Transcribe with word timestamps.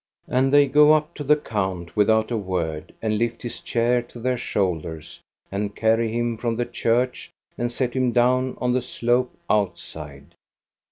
And 0.27 0.51
they 0.51 0.65
go 0.65 0.93
up 0.93 1.13
to 1.13 1.23
the 1.23 1.35
count 1.35 1.95
without 1.95 2.31
a 2.31 2.35
word, 2.35 2.91
and 3.03 3.19
lift 3.19 3.43
his 3.43 3.59
chair 3.61 4.01
to 4.01 4.19
their 4.19 4.35
shoulders 4.35 5.21
and 5.51 5.75
carry 5.75 6.11
him 6.11 6.37
from 6.37 6.55
the 6.55 6.65
church 6.65 7.29
and 7.55 7.71
set 7.71 7.93
him 7.93 8.11
down 8.11 8.57
on 8.59 8.73
the 8.73 8.81
slope 8.81 9.37
outside. 9.47 10.33